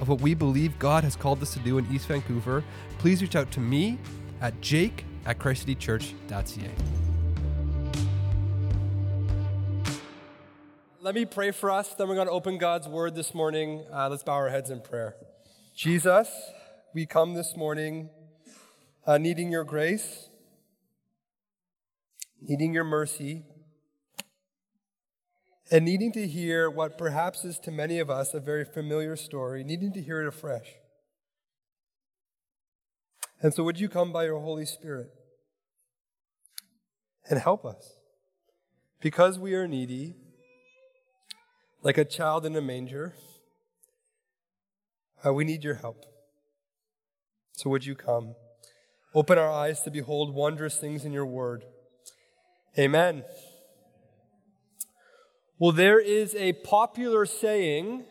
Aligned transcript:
of 0.00 0.08
what 0.08 0.20
we 0.20 0.34
believe 0.34 0.78
God 0.78 1.04
has 1.04 1.16
called 1.16 1.42
us 1.42 1.52
to 1.54 1.58
do 1.60 1.78
in 1.78 1.86
East 1.92 2.06
Vancouver, 2.06 2.64
please 2.98 3.22
reach 3.22 3.36
out 3.36 3.50
to 3.52 3.60
me 3.60 3.98
at 4.40 4.60
jake 4.60 5.04
at 5.26 5.38
christcitychurch.ca. 5.38 6.70
Let 11.00 11.14
me 11.14 11.24
pray 11.24 11.52
for 11.52 11.70
us, 11.70 11.94
then 11.94 12.08
we're 12.08 12.16
going 12.16 12.26
to 12.26 12.32
open 12.32 12.58
God's 12.58 12.88
word 12.88 13.14
this 13.14 13.34
morning. 13.34 13.84
Uh, 13.92 14.08
let's 14.08 14.22
bow 14.22 14.32
our 14.32 14.50
heads 14.50 14.70
in 14.70 14.80
prayer. 14.80 15.16
Jesus, 15.74 16.28
we 16.92 17.06
come 17.06 17.34
this 17.34 17.56
morning 17.56 18.10
uh, 19.06 19.16
needing 19.18 19.50
your 19.50 19.64
grace 19.64 20.28
needing 22.40 22.72
your 22.72 22.84
mercy, 22.84 23.42
and 25.70 25.84
needing 25.84 26.12
to 26.12 26.26
hear 26.26 26.70
what 26.70 26.96
perhaps 26.96 27.44
is 27.44 27.58
to 27.60 27.70
many 27.70 27.98
of 27.98 28.08
us 28.08 28.32
a 28.32 28.40
very 28.40 28.64
familiar 28.64 29.16
story, 29.16 29.62
needing 29.62 29.92
to 29.92 30.02
hear 30.02 30.22
it 30.22 30.26
afresh. 30.26 30.74
And 33.42 33.54
so, 33.54 33.62
would 33.62 33.78
you 33.78 33.88
come 33.88 34.12
by 34.12 34.24
your 34.24 34.40
Holy 34.40 34.66
Spirit 34.66 35.08
and 37.28 37.38
help 37.40 37.64
us? 37.64 37.94
Because 39.00 39.38
we 39.38 39.54
are 39.54 39.68
needy, 39.68 40.16
like 41.82 41.98
a 41.98 42.04
child 42.04 42.44
in 42.44 42.56
a 42.56 42.60
manger, 42.60 43.14
uh, 45.24 45.32
we 45.32 45.44
need 45.44 45.62
your 45.62 45.74
help. 45.74 46.04
So, 47.52 47.70
would 47.70 47.86
you 47.86 47.94
come? 47.94 48.34
Open 49.14 49.38
our 49.38 49.50
eyes 49.50 49.82
to 49.82 49.90
behold 49.90 50.34
wondrous 50.34 50.76
things 50.76 51.04
in 51.04 51.12
your 51.12 51.26
word. 51.26 51.64
Amen. 52.78 53.24
Well, 55.60 55.72
there 55.72 55.98
is 55.98 56.36
a 56.36 56.52
popular 56.52 57.26
saying 57.26 58.04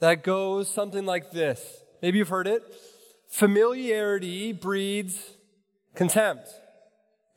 that 0.00 0.24
goes 0.24 0.68
something 0.68 1.06
like 1.06 1.30
this. 1.30 1.64
Maybe 2.02 2.18
you've 2.18 2.28
heard 2.28 2.48
it. 2.48 2.62
Familiarity 3.28 4.52
breeds 4.52 5.36
contempt. 5.94 6.48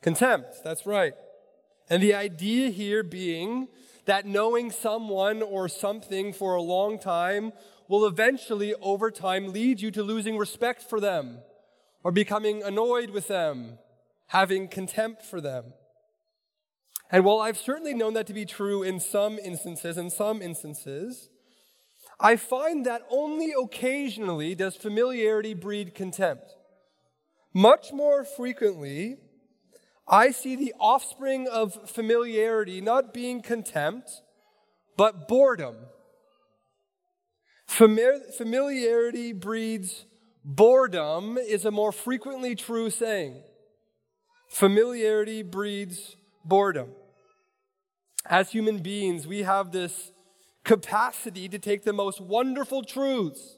Contempt, 0.02 0.64
that's 0.64 0.84
right. 0.84 1.12
And 1.88 2.02
the 2.02 2.12
idea 2.12 2.70
here 2.70 3.04
being 3.04 3.68
that 4.04 4.26
knowing 4.26 4.72
someone 4.72 5.42
or 5.42 5.68
something 5.68 6.32
for 6.32 6.56
a 6.56 6.62
long 6.62 6.98
time 6.98 7.52
will 7.86 8.06
eventually, 8.06 8.74
over 8.82 9.12
time, 9.12 9.52
lead 9.52 9.80
you 9.80 9.92
to 9.92 10.02
losing 10.02 10.38
respect 10.38 10.82
for 10.82 10.98
them 10.98 11.38
or 12.02 12.10
becoming 12.10 12.64
annoyed 12.64 13.10
with 13.10 13.28
them, 13.28 13.78
having 14.26 14.66
contempt 14.66 15.24
for 15.24 15.40
them. 15.40 15.72
And 17.12 17.24
while 17.24 17.40
I've 17.40 17.58
certainly 17.58 17.94
known 17.94 18.14
that 18.14 18.26
to 18.28 18.34
be 18.34 18.44
true 18.44 18.82
in 18.82 19.00
some 19.00 19.38
instances, 19.38 19.98
in 19.98 20.10
some 20.10 20.40
instances, 20.40 21.28
I 22.20 22.36
find 22.36 22.86
that 22.86 23.02
only 23.10 23.52
occasionally 23.58 24.54
does 24.54 24.76
familiarity 24.76 25.54
breed 25.54 25.94
contempt. 25.94 26.54
Much 27.52 27.92
more 27.92 28.24
frequently, 28.24 29.16
I 30.06 30.30
see 30.30 30.54
the 30.54 30.74
offspring 30.78 31.48
of 31.48 31.90
familiarity 31.90 32.80
not 32.80 33.12
being 33.12 33.42
contempt, 33.42 34.10
but 34.96 35.26
boredom. 35.26 35.76
Familiarity 37.66 39.32
breeds 39.32 40.04
boredom 40.44 41.38
is 41.38 41.64
a 41.64 41.70
more 41.70 41.92
frequently 41.92 42.54
true 42.54 42.90
saying. 42.90 43.42
Familiarity 44.48 45.42
breeds 45.42 46.16
boredom. 46.44 46.90
As 48.26 48.50
human 48.50 48.78
beings, 48.78 49.26
we 49.26 49.42
have 49.42 49.72
this 49.72 50.12
capacity 50.64 51.48
to 51.48 51.58
take 51.58 51.84
the 51.84 51.92
most 51.92 52.20
wonderful 52.20 52.82
truths, 52.82 53.56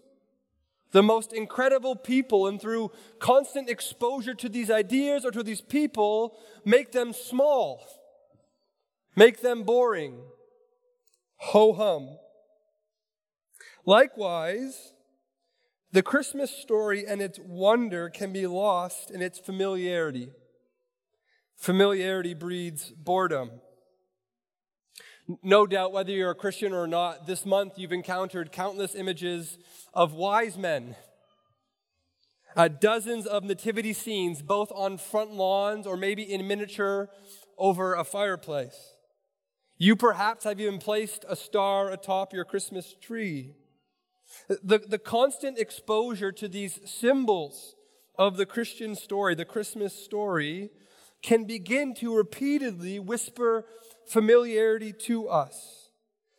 the 0.93 1.03
most 1.03 1.33
incredible 1.33 1.97
people, 1.97 2.47
and 2.47 2.61
through 2.61 2.93
constant 3.19 3.69
exposure 3.69 4.34
to 4.34 4.49
these 4.49 4.71
ideas 4.71 5.25
or 5.25 5.31
to 5.31 5.43
these 5.43 5.61
people, 5.61 6.39
make 6.65 6.93
them 6.93 7.12
small, 7.12 7.84
make 9.17 9.41
them 9.41 9.65
boring, 9.65 10.21
ho 11.37 11.73
hum. 11.73 12.19
Likewise, 13.84 14.93
the 15.91 16.03
Christmas 16.03 16.50
story 16.50 17.05
and 17.06 17.21
its 17.21 17.39
wonder 17.41 18.09
can 18.09 18.33
be 18.33 18.47
lost 18.47 19.11
in 19.11 19.21
its 19.21 19.39
familiarity. 19.39 20.31
Familiarity 21.56 22.33
breeds 22.33 22.93
boredom. 22.93 23.50
No 25.43 25.66
doubt, 25.66 25.93
whether 25.93 26.10
you're 26.10 26.31
a 26.31 26.34
Christian 26.34 26.72
or 26.72 26.87
not, 26.87 27.26
this 27.26 27.47
month 27.47 27.75
you've 27.76 27.93
encountered 27.93 28.50
countless 28.50 28.94
images 28.94 29.59
of 29.94 30.12
wise 30.12 30.56
men. 30.56 30.97
Uh, 32.56 32.69
dozens 32.69 33.26
of 33.26 33.44
nativity 33.44 33.93
scenes, 33.93 34.43
both 34.43 34.70
on 34.75 34.98
front 34.98 35.32
lawns 35.32 35.87
or 35.87 35.97
maybe 35.97 36.22
in 36.22 36.47
miniature 36.47 37.09
over 37.56 37.94
a 37.94 38.04
fireplace. 38.04 38.94
You 39.78 39.97
perhaps 39.97 40.44
have 40.44 40.60
even 40.60 40.78
placed 40.78 41.25
a 41.28 41.37
star 41.37 41.91
atop 41.91 42.32
your 42.32 42.44
Christmas 42.44 42.94
tree. 43.00 43.54
The, 44.49 44.78
the 44.78 44.99
constant 44.99 45.59
exposure 45.59 46.32
to 46.32 46.49
these 46.49 46.78
symbols 46.84 47.75
of 48.19 48.37
the 48.37 48.47
Christian 48.47 48.94
story, 48.94 49.34
the 49.34 49.44
Christmas 49.44 49.94
story, 49.94 50.70
can 51.22 51.44
begin 51.44 51.94
to 51.94 52.16
repeatedly 52.16 52.99
whisper 52.99 53.64
familiarity 54.12 54.93
to 54.93 55.27
us. 55.27 55.89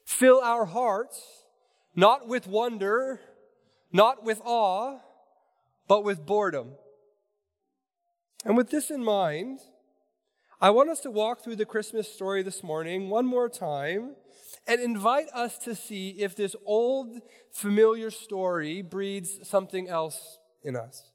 Fill 0.05 0.39
our 0.41 0.65
hearts 0.65 1.43
not 1.95 2.27
with 2.27 2.45
wonder, 2.45 3.19
not 3.91 4.23
with 4.23 4.39
awe, 4.45 4.99
but 5.87 6.03
with 6.03 6.23
boredom. 6.25 6.73
And 8.45 8.55
with 8.55 8.69
this 8.69 8.91
in 8.91 9.03
mind, 9.03 9.59
I 10.61 10.69
want 10.69 10.89
us 10.89 10.99
to 11.01 11.11
walk 11.11 11.43
through 11.43 11.55
the 11.55 11.65
Christmas 11.65 12.11
story 12.11 12.43
this 12.43 12.61
morning 12.63 13.09
one 13.09 13.25
more 13.25 13.49
time 13.49 14.15
and 14.67 14.79
invite 14.79 15.27
us 15.33 15.57
to 15.59 15.73
see 15.73 16.09
if 16.09 16.35
this 16.35 16.55
old 16.65 17.21
familiar 17.51 18.11
story 18.11 18.83
breeds 18.83 19.47
something 19.47 19.89
else 19.89 20.37
in 20.61 20.75
us. 20.75 21.11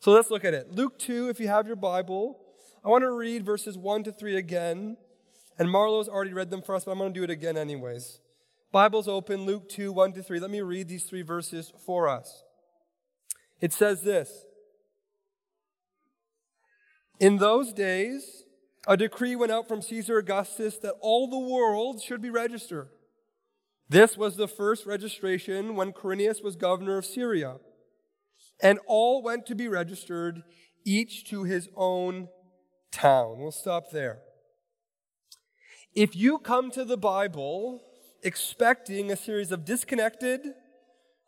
So 0.00 0.10
let's 0.10 0.30
look 0.30 0.44
at 0.44 0.54
it. 0.54 0.72
Luke 0.72 0.98
2, 0.98 1.28
if 1.28 1.38
you 1.38 1.46
have 1.48 1.68
your 1.68 1.76
Bible, 1.76 2.40
I 2.84 2.88
want 2.88 3.02
to 3.02 3.12
read 3.12 3.46
verses 3.46 3.78
1 3.78 4.04
to 4.04 4.12
3 4.12 4.36
again. 4.36 4.96
And 5.58 5.70
Marlo's 5.70 6.08
already 6.08 6.32
read 6.32 6.50
them 6.50 6.62
for 6.62 6.74
us, 6.74 6.84
but 6.84 6.92
I'm 6.92 6.98
going 6.98 7.12
to 7.12 7.20
do 7.20 7.24
it 7.24 7.30
again 7.30 7.56
anyways. 7.56 8.18
Bible's 8.72 9.06
open, 9.06 9.46
Luke 9.46 9.68
2, 9.68 9.92
1 9.92 10.14
to 10.14 10.22
3. 10.22 10.40
Let 10.40 10.50
me 10.50 10.60
read 10.60 10.88
these 10.88 11.04
three 11.04 11.22
verses 11.22 11.72
for 11.86 12.08
us. 12.08 12.42
It 13.60 13.72
says 13.72 14.02
this 14.02 14.44
In 17.20 17.38
those 17.38 17.72
days, 17.72 18.42
a 18.86 18.96
decree 18.96 19.36
went 19.36 19.52
out 19.52 19.68
from 19.68 19.80
Caesar 19.80 20.18
Augustus 20.18 20.76
that 20.78 20.96
all 21.00 21.28
the 21.28 21.38
world 21.38 22.02
should 22.02 22.20
be 22.20 22.30
registered. 22.30 22.88
This 23.88 24.16
was 24.16 24.36
the 24.36 24.48
first 24.48 24.86
registration 24.86 25.76
when 25.76 25.92
Quirinius 25.92 26.42
was 26.42 26.56
governor 26.56 26.98
of 26.98 27.06
Syria. 27.06 27.56
And 28.60 28.80
all 28.86 29.22
went 29.22 29.46
to 29.46 29.54
be 29.54 29.68
registered, 29.68 30.42
each 30.84 31.28
to 31.30 31.44
his 31.44 31.68
own 31.76 32.28
town. 32.90 33.38
We'll 33.38 33.52
stop 33.52 33.90
there. 33.92 34.23
If 35.94 36.16
you 36.16 36.38
come 36.38 36.72
to 36.72 36.84
the 36.84 36.96
Bible 36.96 37.80
expecting 38.24 39.12
a 39.12 39.16
series 39.16 39.52
of 39.52 39.64
disconnected, 39.64 40.40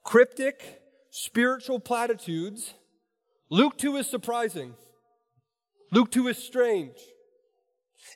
cryptic, 0.02 0.82
spiritual 1.10 1.78
platitudes, 1.78 2.74
Luke 3.48 3.78
2 3.78 3.96
is 3.98 4.08
surprising. 4.08 4.74
Luke 5.92 6.10
2 6.10 6.26
is 6.26 6.38
strange. 6.38 6.96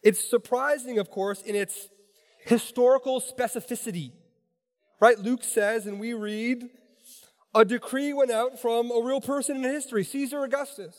It's 0.02 0.28
surprising, 0.28 0.98
of 0.98 1.08
course, 1.08 1.40
in 1.40 1.54
its 1.54 1.88
historical 2.44 3.20
specificity. 3.20 4.10
Right? 4.98 5.20
Luke 5.20 5.44
says, 5.44 5.86
and 5.86 6.00
we 6.00 6.14
read, 6.14 6.68
a 7.54 7.64
decree 7.64 8.12
went 8.12 8.32
out 8.32 8.60
from 8.60 8.90
a 8.90 9.00
real 9.00 9.20
person 9.20 9.56
in 9.56 9.62
history, 9.62 10.02
Caesar 10.02 10.42
Augustus. 10.42 10.96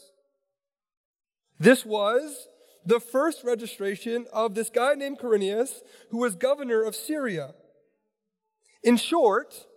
This 1.60 1.86
was 1.86 2.48
the 2.86 3.00
first 3.00 3.44
registration 3.44 4.26
of 4.34 4.56
this 4.56 4.70
guy 4.70 4.96
named 4.96 5.20
Quirinius, 5.20 5.82
who 6.10 6.18
was 6.18 6.36
governor 6.36 6.84
of 6.84 6.96
Syria. 6.96 7.54
In 8.84 8.98
short, 8.98 9.68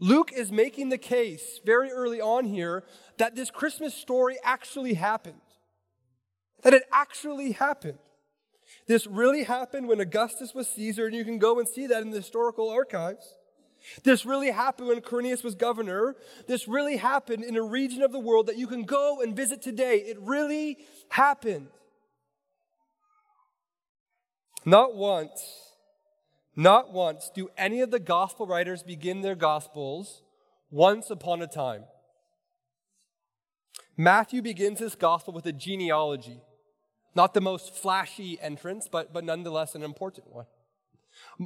Luke 0.00 0.32
is 0.32 0.52
making 0.52 0.90
the 0.90 0.98
case 0.98 1.60
very 1.64 1.90
early 1.90 2.20
on 2.20 2.44
here 2.44 2.84
that 3.16 3.34
this 3.34 3.50
Christmas 3.50 3.94
story 3.94 4.36
actually 4.44 4.94
happened. 4.94 5.40
That 6.62 6.74
it 6.74 6.84
actually 6.92 7.52
happened. 7.52 7.98
This 8.86 9.06
really 9.06 9.44
happened 9.44 9.88
when 9.88 10.00
Augustus 10.00 10.54
was 10.54 10.68
Caesar, 10.68 11.06
and 11.06 11.14
you 11.14 11.24
can 11.24 11.38
go 11.38 11.58
and 11.58 11.66
see 11.66 11.86
that 11.86 12.02
in 12.02 12.10
the 12.10 12.18
historical 12.18 12.68
archives. 12.68 13.34
This 14.02 14.26
really 14.26 14.50
happened 14.50 14.88
when 14.88 15.00
Quirinius 15.00 15.42
was 15.42 15.54
governor. 15.54 16.16
This 16.46 16.68
really 16.68 16.96
happened 16.96 17.44
in 17.44 17.56
a 17.56 17.62
region 17.62 18.02
of 18.02 18.12
the 18.12 18.18
world 18.18 18.46
that 18.48 18.58
you 18.58 18.66
can 18.66 18.82
go 18.82 19.20
and 19.22 19.34
visit 19.34 19.62
today. 19.62 19.98
It 19.98 20.18
really 20.20 20.78
happened. 21.08 21.68
Not 24.68 24.94
once, 24.94 25.72
not 26.54 26.92
once 26.92 27.30
do 27.34 27.48
any 27.56 27.80
of 27.80 27.90
the 27.90 27.98
gospel 27.98 28.46
writers 28.46 28.82
begin 28.82 29.22
their 29.22 29.34
gospels 29.34 30.20
once 30.70 31.08
upon 31.08 31.40
a 31.40 31.46
time. 31.46 31.84
Matthew 33.96 34.42
begins 34.42 34.78
his 34.78 34.94
gospel 34.94 35.32
with 35.32 35.46
a 35.46 35.54
genealogy. 35.54 36.42
Not 37.14 37.32
the 37.32 37.40
most 37.40 37.74
flashy 37.76 38.38
entrance, 38.42 38.88
but, 38.92 39.10
but 39.10 39.24
nonetheless 39.24 39.74
an 39.74 39.82
important 39.82 40.26
one. 40.30 40.44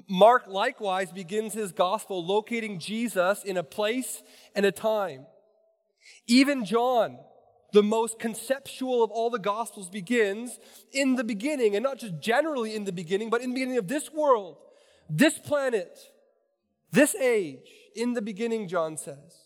Mark 0.09 0.49
likewise 0.49 1.13
begins 1.13 1.55
his 1.55 1.71
gospel 1.71 2.27
locating 2.27 2.81
Jesus 2.81 3.45
in 3.45 3.57
a 3.57 3.63
place 3.63 4.21
and 4.57 4.67
a 4.67 4.73
time. 4.73 5.27
Even 6.27 6.65
John, 6.65 7.19
the 7.73 7.83
most 7.83 8.19
conceptual 8.19 9.03
of 9.03 9.11
all 9.11 9.31
the 9.31 9.39
gospels, 9.39 9.89
begins 9.89 10.59
in 10.93 11.17
the 11.17 11.25
beginning, 11.25 11.75
and 11.75 11.83
not 11.83 11.99
just 11.99 12.21
generally 12.21 12.75
in 12.75 12.85
the 12.85 12.93
beginning, 12.93 13.31
but 13.31 13.41
in 13.41 13.51
the 13.51 13.55
beginning 13.55 13.79
of 13.79 13.89
this 13.89 14.13
world, 14.13 14.57
this 15.09 15.39
planet, 15.39 15.99
this 16.91 17.15
age. 17.15 17.69
In 17.95 18.15
the 18.15 18.23
beginning, 18.23 18.69
John 18.69 18.97
says. 18.97 19.43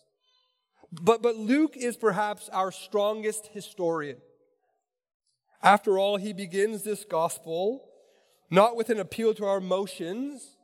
But, 0.93 1.21
but 1.21 1.37
Luke 1.37 1.77
is 1.77 1.97
perhaps 1.97 2.49
our 2.51 2.71
strongest 2.71 3.49
historian. 3.49 4.19
After 5.63 5.99
all, 5.99 6.17
he 6.17 6.33
begins 6.33 6.85
this 6.85 7.05
gospel 7.05 7.89
not 8.51 8.77
with 8.77 8.91
an 8.91 9.01
appeal 9.01 9.35
to 9.35 9.45
our 9.45 9.59
emotions, 9.59 10.57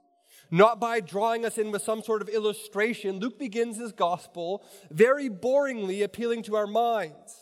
not 0.51 0.79
by 0.79 1.01
drawing 1.01 1.45
us 1.45 1.59
in 1.59 1.73
with 1.73 1.83
some 1.83 2.03
sort 2.03 2.23
of 2.23 2.29
illustration. 2.29 3.19
Luke 3.19 3.39
begins 3.39 3.79
his 3.79 3.93
gospel 3.93 4.63
very 4.91 5.29
boringly 5.29 6.05
appealing 6.05 6.43
to 6.45 6.55
our 6.55 6.67
minds. 6.67 7.42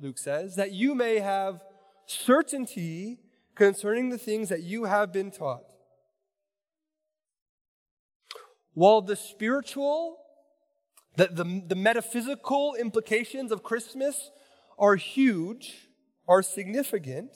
Luke 0.00 0.18
says, 0.18 0.56
that 0.56 0.72
you 0.72 0.94
may 0.94 1.18
have 1.18 1.62
certainty 2.06 3.18
concerning 3.54 4.10
the 4.10 4.18
things 4.18 4.48
that 4.48 4.62
you 4.62 4.84
have 4.84 5.12
been 5.12 5.30
taught. 5.30 5.64
While 8.74 9.00
the 9.00 9.16
spiritual, 9.16 10.18
the, 11.16 11.28
the, 11.28 11.62
the 11.66 11.74
metaphysical 11.74 12.74
implications 12.78 13.50
of 13.50 13.62
Christmas 13.62 14.30
are 14.78 14.96
huge, 14.96 15.88
are 16.28 16.42
significant, 16.42 17.30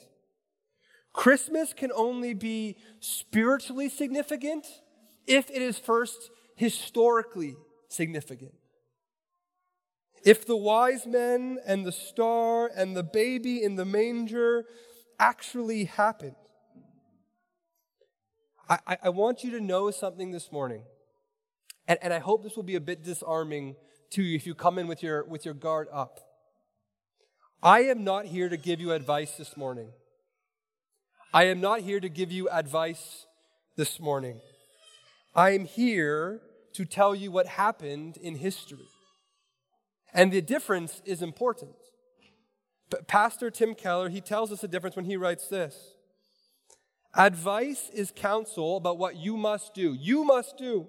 Christmas 1.13 1.73
can 1.73 1.91
only 1.95 2.35
be 2.35 2.77
spiritually 3.01 3.89
significant 3.89 4.67
if 5.27 5.49
it 5.51 5.63
is 5.63 5.79
first 5.79 6.31
historically 6.57 7.57
significant. 7.89 8.53
If 10.25 10.47
the 10.47 10.57
wise 10.57 11.07
men 11.07 11.59
and 11.67 11.87
the 11.87 11.93
star 11.93 12.71
and 12.77 12.97
the 12.97 13.03
baby 13.03 13.63
in 13.63 13.77
the 13.77 13.85
manger 13.85 14.65
actually 15.19 15.85
happened. 15.85 16.37
I, 18.69 18.99
I 19.05 19.09
want 19.09 19.43
you 19.43 19.51
to 19.53 19.61
know 19.61 19.91
something 19.91 20.31
this 20.31 20.53
morning. 20.53 20.83
And, 21.89 21.99
and 22.03 22.13
I 22.13 22.21
hope 22.21 22.43
this 22.43 22.55
will 22.55 22.63
be 22.63 22.77
a 22.77 22.81
bit 22.81 23.03
disarming 23.03 23.75
to 24.11 24.23
you 24.23 24.37
if 24.37 24.47
you 24.47 24.55
come 24.55 24.79
in 24.79 24.87
with 24.87 25.03
your, 25.03 25.25
with 25.25 25.45
your 25.45 25.55
guard 25.55 25.89
up. 25.93 26.21
I 27.63 27.81
am 27.81 28.05
not 28.05 28.27
here 28.27 28.49
to 28.49 28.57
give 28.57 28.81
you 28.81 28.93
advice 28.93 29.33
this 29.33 29.57
morning. 29.57 29.91
I 31.35 31.45
am 31.45 31.61
not 31.61 31.81
here 31.81 32.01
to 32.01 32.09
give 32.09 32.31
you 32.33 32.49
advice 32.49 33.27
this 33.77 34.01
morning. 34.01 34.41
I 35.35 35.51
am 35.51 35.65
here 35.65 36.41
to 36.75 36.85
tell 36.85 37.15
you 37.15 37.31
what 37.31 37.47
happened 37.47 38.17
in 38.17 38.37
history. 38.37 38.89
And 40.13 40.33
the 40.33 40.41
difference 40.41 41.03
is 41.05 41.23
important. 41.23 41.77
But 42.91 43.07
Pastor 43.07 43.51
Tim 43.51 43.75
Keller, 43.75 44.09
he 44.09 44.21
tells 44.21 44.51
us 44.51 44.61
the 44.61 44.69
difference 44.69 44.97
when 44.97 45.05
he 45.05 45.17
writes 45.17 45.49
this. 45.49 45.95
Advice 47.15 47.91
is 47.93 48.13
counsel 48.15 48.77
about 48.77 48.99
what 48.99 49.17
you 49.17 49.37
must 49.37 49.75
do. 49.75 49.95
You 49.95 50.25
must 50.25 50.57
do. 50.57 50.89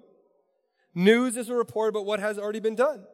News 0.94 1.36
is 1.36 1.48
a 1.48 1.54
report 1.54 1.88
about 1.90 2.06
what 2.06 2.20
has 2.20 2.38
already 2.38 2.60
been 2.60 2.74
done. 2.74 3.04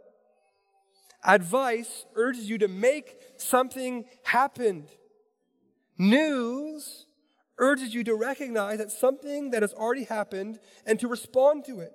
Advice 1.25 2.07
urges 2.15 2.49
you 2.49 2.59
to 2.59 2.69
make 2.69 3.17
something 3.37 4.05
happen. 4.25 4.87
News 5.97 7.07
urges 7.59 7.93
you 7.93 8.05
to 8.05 8.15
recognize 8.15 8.79
that 8.79 8.91
something 8.91 9.51
that 9.51 9.63
has 9.63 9.75
already 9.75 10.05
happened 10.05 10.61
and 10.87 10.99
to 11.01 11.09
respond 11.09 11.65
to 11.65 11.81
it. 11.81 11.93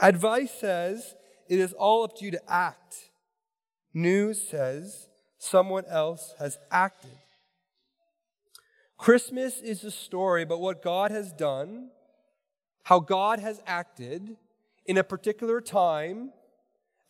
Advice 0.00 0.52
says 0.52 1.16
it 1.48 1.58
is 1.58 1.72
all 1.72 2.04
up 2.04 2.16
to 2.16 2.24
you 2.24 2.30
to 2.32 2.50
act. 2.50 3.10
News 3.94 4.40
says 4.40 5.08
someone 5.38 5.84
else 5.88 6.34
has 6.38 6.58
acted. 6.70 7.10
Christmas 8.96 9.60
is 9.60 9.84
a 9.84 9.90
story 9.90 10.42
about 10.42 10.60
what 10.60 10.82
God 10.82 11.10
has 11.10 11.32
done, 11.32 11.90
how 12.84 12.98
God 13.00 13.38
has 13.38 13.60
acted 13.66 14.36
in 14.86 14.98
a 14.98 15.04
particular 15.04 15.60
time 15.60 16.32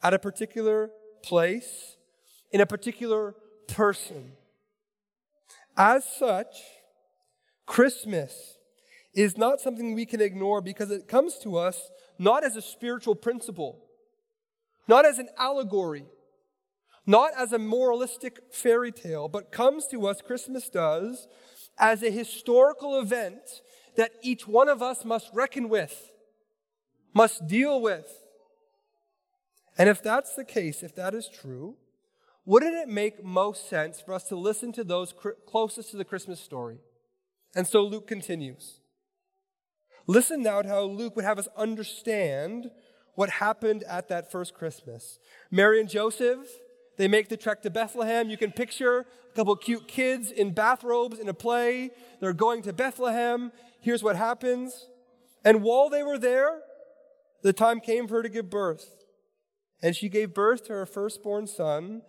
at 0.02 0.14
a 0.14 0.18
particular 0.18 0.90
place, 1.22 1.96
in 2.52 2.60
a 2.60 2.66
particular 2.66 3.34
person. 3.66 4.32
As 5.76 6.04
such, 6.04 6.56
Christmas 7.66 8.58
is 9.14 9.36
not 9.36 9.60
something 9.60 9.94
we 9.94 10.06
can 10.06 10.20
ignore 10.20 10.60
because 10.60 10.90
it 10.90 11.08
comes 11.08 11.38
to 11.38 11.56
us 11.56 11.90
not 12.18 12.44
as 12.44 12.56
a 12.56 12.62
spiritual 12.62 13.14
principle, 13.14 13.84
not 14.88 15.04
as 15.04 15.18
an 15.18 15.28
allegory, 15.38 16.06
not 17.06 17.30
as 17.36 17.52
a 17.52 17.58
moralistic 17.58 18.52
fairy 18.52 18.90
tale, 18.90 19.28
but 19.28 19.52
comes 19.52 19.86
to 19.88 20.06
us, 20.06 20.20
Christmas 20.20 20.68
does, 20.68 21.28
as 21.78 22.02
a 22.02 22.10
historical 22.10 22.98
event 22.98 23.62
that 23.96 24.12
each 24.22 24.48
one 24.48 24.68
of 24.68 24.82
us 24.82 25.04
must 25.04 25.30
reckon 25.32 25.68
with, 25.68 26.10
must 27.14 27.46
deal 27.46 27.80
with. 27.80 28.24
And 29.76 29.88
if 29.88 30.02
that's 30.02 30.34
the 30.34 30.44
case, 30.44 30.82
if 30.82 30.94
that 30.96 31.14
is 31.14 31.28
true, 31.28 31.76
wouldn't 32.44 32.74
it 32.74 32.88
make 32.88 33.22
most 33.22 33.68
sense 33.68 34.00
for 34.00 34.14
us 34.14 34.24
to 34.24 34.36
listen 34.36 34.72
to 34.72 34.82
those 34.82 35.14
closest 35.46 35.90
to 35.90 35.96
the 35.96 36.04
Christmas 36.04 36.40
story? 36.40 36.78
And 37.54 37.66
so 37.66 37.82
Luke 37.84 38.06
continues. 38.06 38.80
Listen 40.06 40.42
now 40.42 40.62
to 40.62 40.68
how 40.68 40.82
Luke 40.82 41.14
would 41.14 41.24
have 41.24 41.38
us 41.38 41.48
understand 41.56 42.70
what 43.18 43.30
happened 43.30 43.82
at 43.88 44.06
that 44.06 44.30
first 44.30 44.54
Christmas. 44.54 45.18
Mary 45.50 45.80
and 45.80 45.88
Joseph, 45.88 46.46
they 46.98 47.08
make 47.08 47.28
the 47.28 47.36
trek 47.36 47.62
to 47.62 47.68
Bethlehem. 47.68 48.30
You 48.30 48.36
can 48.36 48.52
picture 48.52 49.00
a 49.00 49.34
couple 49.34 49.56
cute 49.56 49.88
kids 49.88 50.30
in 50.30 50.52
bathrobes 50.52 51.18
in 51.18 51.28
a 51.28 51.34
play. 51.34 51.90
They're 52.20 52.32
going 52.32 52.62
to 52.62 52.72
Bethlehem. 52.72 53.50
Here's 53.80 54.04
what 54.04 54.14
happens. 54.14 54.86
And 55.44 55.64
while 55.64 55.90
they 55.90 56.04
were 56.04 56.16
there, 56.16 56.60
the 57.42 57.52
time 57.52 57.80
came 57.80 58.06
for 58.06 58.14
her 58.14 58.22
to 58.22 58.28
give 58.28 58.50
birth. 58.50 58.88
And 59.82 59.96
she 59.96 60.08
gave 60.08 60.32
birth 60.32 60.66
to 60.66 60.74
her 60.74 60.86
firstborn 60.86 61.48
son 61.48 62.02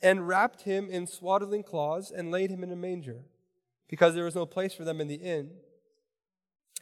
and 0.00 0.26
wrapped 0.26 0.62
him 0.62 0.88
in 0.88 1.06
swaddling 1.06 1.64
cloths 1.64 2.10
and 2.10 2.30
laid 2.30 2.48
him 2.48 2.62
in 2.62 2.72
a 2.72 2.76
manger 2.76 3.26
because 3.90 4.14
there 4.14 4.24
was 4.24 4.34
no 4.34 4.46
place 4.46 4.72
for 4.72 4.84
them 4.84 5.02
in 5.02 5.08
the 5.08 5.16
inn. 5.16 5.50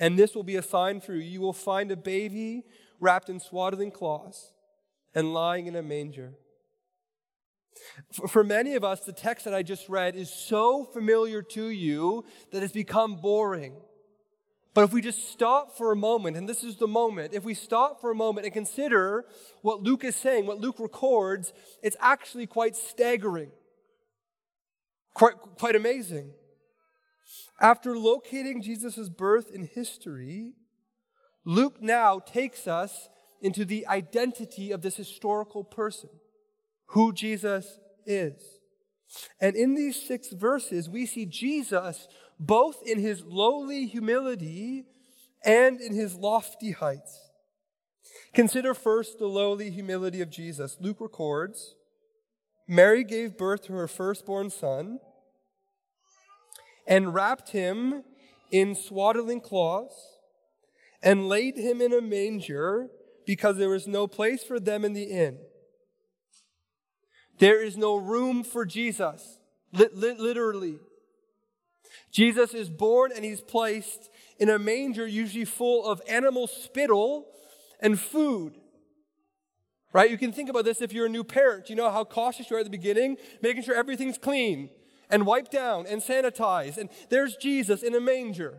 And 0.00 0.18
this 0.18 0.34
will 0.34 0.44
be 0.44 0.56
a 0.56 0.62
sign 0.62 1.00
for 1.00 1.14
you. 1.14 1.20
You 1.20 1.40
will 1.40 1.52
find 1.52 1.90
a 1.90 1.96
baby 1.96 2.64
wrapped 3.00 3.28
in 3.28 3.40
swaddling 3.40 3.90
cloths 3.90 4.52
and 5.14 5.32
lying 5.32 5.66
in 5.66 5.76
a 5.76 5.82
manger. 5.82 6.34
For 8.28 8.42
many 8.42 8.74
of 8.74 8.84
us, 8.84 9.00
the 9.00 9.12
text 9.12 9.44
that 9.44 9.54
I 9.54 9.62
just 9.62 9.88
read 9.88 10.16
is 10.16 10.30
so 10.30 10.84
familiar 10.84 11.42
to 11.42 11.68
you 11.68 12.24
that 12.50 12.62
it's 12.62 12.72
become 12.72 13.16
boring. 13.16 13.74
But 14.74 14.84
if 14.84 14.92
we 14.92 15.00
just 15.00 15.30
stop 15.30 15.76
for 15.76 15.90
a 15.90 15.96
moment, 15.96 16.36
and 16.36 16.48
this 16.48 16.62
is 16.62 16.76
the 16.76 16.86
moment, 16.86 17.34
if 17.34 17.44
we 17.44 17.54
stop 17.54 18.00
for 18.00 18.10
a 18.10 18.14
moment 18.14 18.46
and 18.46 18.54
consider 18.54 19.24
what 19.62 19.82
Luke 19.82 20.04
is 20.04 20.14
saying, 20.14 20.46
what 20.46 20.60
Luke 20.60 20.78
records, 20.78 21.52
it's 21.82 21.96
actually 22.00 22.46
quite 22.46 22.76
staggering, 22.76 23.50
quite, 25.14 25.34
quite 25.58 25.74
amazing. 25.74 26.30
After 27.60 27.96
locating 27.96 28.62
Jesus' 28.62 29.08
birth 29.08 29.50
in 29.50 29.64
history, 29.66 30.54
Luke 31.44 31.82
now 31.82 32.20
takes 32.20 32.66
us 32.68 33.08
into 33.40 33.64
the 33.64 33.86
identity 33.86 34.70
of 34.70 34.82
this 34.82 34.96
historical 34.96 35.64
person, 35.64 36.10
who 36.88 37.12
Jesus 37.12 37.78
is. 38.06 38.42
And 39.40 39.56
in 39.56 39.74
these 39.74 40.00
six 40.00 40.28
verses, 40.28 40.88
we 40.88 41.06
see 41.06 41.26
Jesus 41.26 42.08
both 42.38 42.82
in 42.86 42.98
his 42.98 43.24
lowly 43.24 43.86
humility 43.86 44.84
and 45.44 45.80
in 45.80 45.94
his 45.94 46.14
lofty 46.14 46.72
heights. 46.72 47.18
Consider 48.34 48.74
first 48.74 49.18
the 49.18 49.26
lowly 49.26 49.70
humility 49.70 50.20
of 50.20 50.30
Jesus. 50.30 50.76
Luke 50.80 51.00
records 51.00 51.74
Mary 52.66 53.02
gave 53.02 53.38
birth 53.38 53.64
to 53.64 53.72
her 53.72 53.88
firstborn 53.88 54.50
son 54.50 55.00
and 56.88 57.14
wrapped 57.14 57.50
him 57.50 58.02
in 58.50 58.74
swaddling 58.74 59.42
cloths 59.42 60.16
and 61.02 61.28
laid 61.28 61.56
him 61.56 61.82
in 61.82 61.92
a 61.92 62.00
manger 62.00 62.88
because 63.26 63.58
there 63.58 63.68
was 63.68 63.86
no 63.86 64.06
place 64.06 64.42
for 64.42 64.58
them 64.58 64.84
in 64.84 64.94
the 64.94 65.04
inn. 65.04 65.38
There 67.38 67.62
is 67.62 67.76
no 67.76 67.94
room 67.94 68.42
for 68.42 68.64
Jesus, 68.64 69.38
literally. 69.72 70.78
Jesus 72.10 72.54
is 72.54 72.70
born 72.70 73.12
and 73.14 73.24
he's 73.24 73.42
placed 73.42 74.08
in 74.40 74.48
a 74.48 74.58
manger, 74.58 75.06
usually 75.06 75.44
full 75.44 75.86
of 75.86 76.00
animal 76.08 76.46
spittle 76.46 77.26
and 77.80 78.00
food. 78.00 78.54
Right? 79.92 80.10
You 80.10 80.18
can 80.18 80.32
think 80.32 80.48
about 80.48 80.64
this 80.64 80.80
if 80.80 80.92
you're 80.92 81.06
a 81.06 81.10
new 81.10 81.24
parent. 81.24 81.68
You 81.68 81.76
know 81.76 81.90
how 81.90 82.04
cautious 82.04 82.50
you 82.50 82.56
are 82.56 82.60
at 82.60 82.64
the 82.64 82.70
beginning, 82.70 83.18
making 83.42 83.62
sure 83.62 83.74
everything's 83.74 84.18
clean 84.18 84.70
and 85.10 85.26
wiped 85.26 85.50
down 85.50 85.86
and 85.86 86.02
sanitized. 86.02 86.78
And 86.78 86.88
there's 87.08 87.36
Jesus 87.36 87.82
in 87.82 87.94
a 87.94 88.00
manger. 88.00 88.58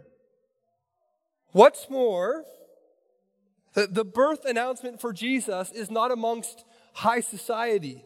What's 1.51 1.89
more, 1.89 2.45
the, 3.73 3.87
the 3.87 4.05
birth 4.05 4.45
announcement 4.45 5.01
for 5.01 5.13
Jesus 5.13 5.71
is 5.71 5.89
not 5.89 6.11
amongst 6.11 6.63
high 6.93 7.21
society. 7.21 8.03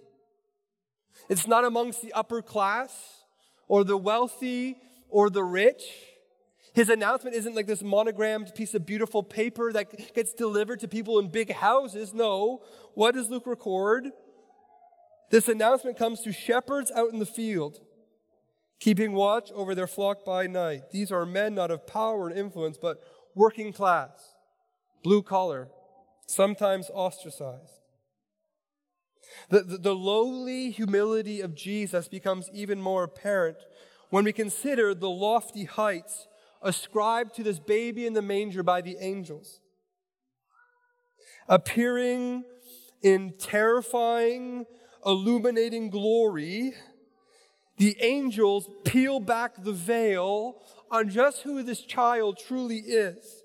It's 1.29 1.47
not 1.47 1.65
amongst 1.65 2.01
the 2.01 2.13
upper 2.13 2.41
class 2.41 3.23
or 3.67 3.83
the 3.83 3.97
wealthy 3.97 4.77
or 5.09 5.29
the 5.29 5.43
rich. 5.43 5.83
His 6.73 6.89
announcement 6.89 7.35
isn't 7.35 7.55
like 7.55 7.67
this 7.67 7.83
monogrammed 7.83 8.53
piece 8.55 8.73
of 8.73 8.85
beautiful 8.85 9.23
paper 9.23 9.71
that 9.73 10.13
gets 10.15 10.33
delivered 10.33 10.79
to 10.79 10.87
people 10.87 11.19
in 11.19 11.27
big 11.29 11.51
houses. 11.51 12.13
No. 12.13 12.63
What 12.95 13.13
does 13.13 13.29
Luke 13.29 13.45
record? 13.45 14.11
This 15.29 15.47
announcement 15.47 15.97
comes 15.97 16.21
to 16.21 16.31
shepherds 16.31 16.91
out 16.91 17.11
in 17.11 17.19
the 17.19 17.25
field, 17.25 17.79
keeping 18.83 19.13
watch 19.13 19.49
over 19.53 19.73
their 19.73 19.87
flock 19.87 20.25
by 20.25 20.45
night. 20.45 20.91
These 20.91 21.09
are 21.09 21.25
men 21.25 21.55
not 21.55 21.71
of 21.71 21.87
power 21.87 22.27
and 22.27 22.37
influence, 22.37 22.77
but 22.77 23.01
working 23.33 23.71
class, 23.71 24.35
blue 25.03 25.23
collar, 25.23 25.69
sometimes 26.27 26.89
ostracized. 26.93 27.79
The, 29.49 29.61
the, 29.61 29.77
the, 29.77 29.95
lowly 29.95 30.69
humility 30.69 31.39
of 31.39 31.55
Jesus 31.55 32.09
becomes 32.09 32.49
even 32.51 32.81
more 32.81 33.05
apparent 33.05 33.55
when 34.09 34.25
we 34.25 34.33
consider 34.33 34.93
the 34.93 35.09
lofty 35.09 35.63
heights 35.63 36.27
ascribed 36.61 37.35
to 37.35 37.43
this 37.43 37.59
baby 37.59 38.05
in 38.05 38.11
the 38.11 38.21
manger 38.21 38.63
by 38.63 38.81
the 38.81 38.97
angels. 38.99 39.61
Appearing 41.47 42.43
in 43.01 43.33
terrifying, 43.39 44.65
illuminating 45.05 45.89
glory, 45.89 46.73
the 47.77 47.97
angels 48.01 48.69
peel 48.83 49.19
back 49.19 49.63
the 49.63 49.73
veil 49.73 50.61
on 50.91 51.09
just 51.09 51.41
who 51.41 51.63
this 51.63 51.81
child 51.81 52.37
truly 52.37 52.77
is. 52.77 53.43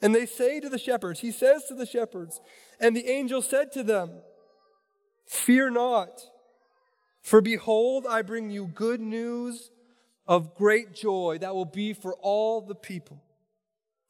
And 0.00 0.14
they 0.14 0.26
say 0.26 0.60
to 0.60 0.68
the 0.68 0.78
shepherds, 0.78 1.20
He 1.20 1.30
says 1.30 1.64
to 1.68 1.74
the 1.74 1.86
shepherds, 1.86 2.40
and 2.80 2.96
the 2.96 3.08
angel 3.08 3.40
said 3.40 3.72
to 3.72 3.82
them, 3.82 4.10
Fear 5.26 5.70
not, 5.70 6.20
for 7.22 7.40
behold, 7.40 8.06
I 8.08 8.22
bring 8.22 8.50
you 8.50 8.66
good 8.66 9.00
news 9.00 9.70
of 10.26 10.54
great 10.54 10.92
joy 10.92 11.38
that 11.40 11.54
will 11.54 11.64
be 11.64 11.92
for 11.92 12.14
all 12.20 12.60
the 12.60 12.74
people. 12.74 13.22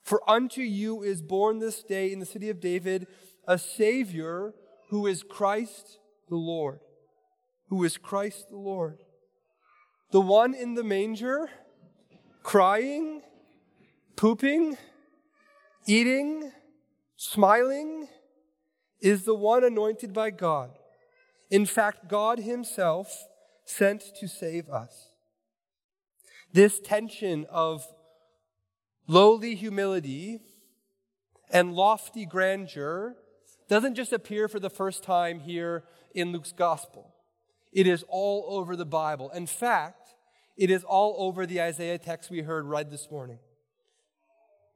For 0.02 0.28
unto 0.28 0.62
you 0.62 1.02
is 1.02 1.22
born 1.22 1.58
this 1.58 1.82
day 1.82 2.10
in 2.10 2.18
the 2.18 2.26
city 2.26 2.50
of 2.50 2.60
David 2.60 3.06
a 3.46 3.58
Savior 3.58 4.54
who 4.88 5.06
is 5.06 5.22
Christ 5.22 5.98
the 6.28 6.36
Lord. 6.36 6.80
Who 7.68 7.84
is 7.84 7.96
Christ 7.96 8.48
the 8.50 8.56
Lord. 8.56 8.98
The 10.12 10.20
one 10.20 10.52
in 10.52 10.74
the 10.74 10.84
manger, 10.84 11.48
crying, 12.42 13.22
pooping, 14.14 14.76
eating, 15.86 16.52
smiling, 17.16 18.08
is 19.00 19.24
the 19.24 19.34
one 19.34 19.64
anointed 19.64 20.12
by 20.12 20.30
God. 20.30 20.70
In 21.50 21.64
fact, 21.64 22.08
God 22.08 22.40
Himself 22.40 23.26
sent 23.64 24.14
to 24.20 24.28
save 24.28 24.68
us. 24.68 25.08
This 26.52 26.78
tension 26.78 27.46
of 27.50 27.86
lowly 29.06 29.54
humility 29.54 30.40
and 31.50 31.72
lofty 31.74 32.26
grandeur 32.26 33.16
doesn't 33.66 33.94
just 33.94 34.12
appear 34.12 34.46
for 34.46 34.60
the 34.60 34.68
first 34.68 35.02
time 35.02 35.40
here 35.40 35.84
in 36.14 36.32
Luke's 36.32 36.52
gospel. 36.52 37.14
It 37.72 37.86
is 37.86 38.04
all 38.08 38.44
over 38.48 38.76
the 38.76 38.84
Bible. 38.84 39.30
In 39.30 39.46
fact, 39.46 40.01
it 40.56 40.70
is 40.70 40.84
all 40.84 41.14
over 41.18 41.46
the 41.46 41.60
Isaiah 41.60 41.98
text 41.98 42.30
we 42.30 42.42
heard 42.42 42.66
read 42.66 42.90
this 42.90 43.10
morning. 43.10 43.38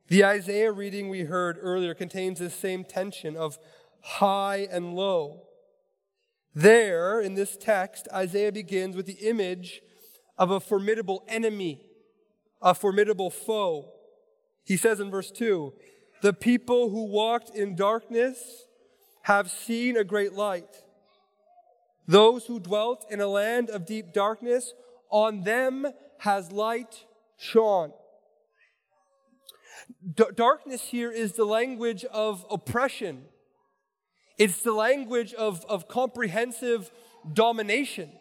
The 0.08 0.24
Isaiah 0.24 0.72
reading 0.72 1.08
we 1.08 1.22
heard 1.22 1.58
earlier 1.60 1.94
contains 1.94 2.38
this 2.38 2.54
same 2.54 2.84
tension 2.84 3.36
of 3.36 3.58
high 4.00 4.68
and 4.70 4.94
low. 4.94 5.42
There, 6.54 7.20
in 7.20 7.34
this 7.34 7.56
text, 7.56 8.08
Isaiah 8.12 8.52
begins 8.52 8.96
with 8.96 9.06
the 9.06 9.28
image 9.28 9.82
of 10.38 10.50
a 10.50 10.60
formidable 10.60 11.24
enemy, 11.28 11.82
a 12.62 12.74
formidable 12.74 13.30
foe. 13.30 13.92
He 14.64 14.76
says 14.76 15.00
in 15.00 15.10
verse 15.10 15.30
2 15.30 15.74
The 16.22 16.32
people 16.32 16.90
who 16.90 17.04
walked 17.04 17.50
in 17.50 17.74
darkness 17.74 18.66
have 19.22 19.50
seen 19.50 19.96
a 19.96 20.04
great 20.04 20.34
light. 20.34 20.82
Those 22.06 22.46
who 22.46 22.60
dwelt 22.60 23.04
in 23.10 23.20
a 23.20 23.26
land 23.26 23.68
of 23.68 23.84
deep 23.84 24.12
darkness, 24.12 24.72
on 25.10 25.42
them 25.42 25.86
has 26.18 26.52
light 26.52 27.04
shone. 27.36 27.92
D- 30.14 30.24
darkness 30.34 30.82
here 30.82 31.10
is 31.10 31.32
the 31.32 31.44
language 31.44 32.04
of 32.06 32.44
oppression. 32.50 33.24
It's 34.38 34.62
the 34.62 34.72
language 34.72 35.32
of, 35.34 35.64
of 35.66 35.88
comprehensive 35.88 36.90
domination. 37.32 38.12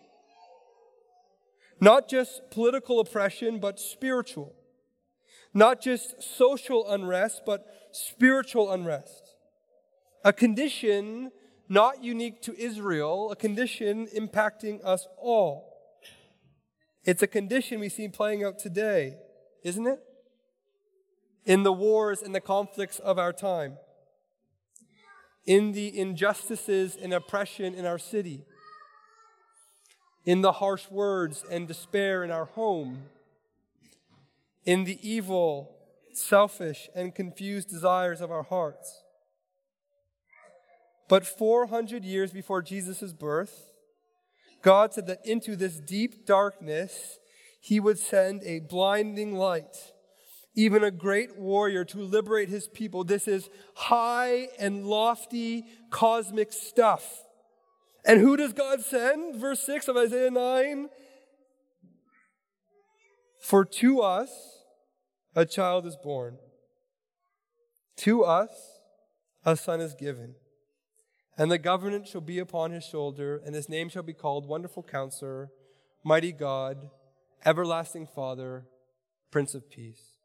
Not 1.81 2.07
just 2.07 2.41
political 2.51 2.99
oppression, 2.99 3.59
but 3.59 3.79
spiritual. 3.79 4.53
Not 5.53 5.81
just 5.81 6.21
social 6.21 6.89
unrest, 6.89 7.41
but 7.45 7.65
spiritual 7.91 8.71
unrest. 8.71 9.35
A 10.23 10.33
condition 10.33 11.31
not 11.67 12.03
unique 12.03 12.41
to 12.43 12.55
Israel, 12.57 13.31
a 13.31 13.35
condition 13.35 14.07
impacting 14.07 14.83
us 14.85 15.07
all. 15.17 15.74
It's 17.05 17.21
a 17.21 17.27
condition 17.27 17.79
we 17.79 17.89
see 17.89 18.07
playing 18.07 18.43
out 18.43 18.59
today, 18.59 19.17
isn't 19.63 19.85
it? 19.85 19.99
In 21.45 21.63
the 21.63 21.73
wars 21.73 22.21
and 22.21 22.33
the 22.33 22.41
conflicts 22.41 22.99
of 22.99 23.19
our 23.19 23.31
time, 23.31 23.77
in 25.45 25.73
the 25.73 25.97
injustices 25.97 26.97
and 26.99 27.13
oppression 27.13 27.75
in 27.75 27.85
our 27.85 27.99
city 27.99 28.45
in 30.25 30.41
the 30.41 30.53
harsh 30.53 30.89
words 30.89 31.45
and 31.49 31.67
despair 31.67 32.23
in 32.23 32.31
our 32.31 32.45
home, 32.45 33.03
in 34.65 34.83
the 34.83 34.97
evil, 35.07 35.77
selfish, 36.13 36.89
and 36.95 37.13
confused 37.13 37.69
desires 37.69 38.21
of 38.21 38.31
our 38.31 38.43
hearts. 38.43 39.03
But 41.07 41.27
400 41.27 42.03
years 42.03 42.31
before 42.31 42.63
Jesus' 42.63 43.13
birth, 43.13 43.71
God 44.65 44.95
said 44.95 45.05
that 45.05 45.23
into 45.23 45.55
this 45.55 45.79
deep 45.79 46.25
darkness, 46.25 47.19
he 47.61 47.79
would 47.79 47.99
send 47.99 48.41
a 48.43 48.61
blinding 48.61 49.35
light, 49.35 49.93
even 50.55 50.83
a 50.83 50.89
great 50.89 51.37
warrior 51.37 51.85
to 51.85 51.99
liberate 51.99 52.49
his 52.49 52.67
people. 52.67 53.03
This 53.03 53.27
is 53.27 53.47
high 53.75 54.47
and 54.57 54.87
lofty 54.87 55.65
cosmic 55.91 56.51
stuff. 56.51 57.05
And 58.03 58.19
who 58.19 58.35
does 58.35 58.53
God 58.53 58.81
send? 58.81 59.35
Verse 59.35 59.63
6 59.67 59.87
of 59.87 59.97
Isaiah 59.97 60.31
9 60.31 60.89
For 63.39 63.65
to 63.65 64.01
us 64.01 64.31
a 65.35 65.45
child 65.45 65.85
is 65.85 65.95
born, 65.95 66.39
to 67.97 68.23
us 68.23 68.49
a 69.45 69.55
son 69.55 69.79
is 69.79 69.93
given. 69.93 70.33
And 71.37 71.51
the 71.51 71.57
government 71.57 72.07
shall 72.07 72.21
be 72.21 72.39
upon 72.39 72.71
his 72.71 72.85
shoulder, 72.85 73.41
and 73.45 73.53
his 73.53 73.67
name 73.67 73.89
shall 73.89 74.03
be 74.03 74.13
called 74.13 74.47
Wonderful 74.47 74.83
Counselor, 74.83 75.49
Mighty 76.03 76.31
God, 76.31 76.89
Everlasting 77.45 78.07
Father, 78.07 78.65
Prince 79.31 79.53
of 79.53 79.69
Peace. 79.69 80.15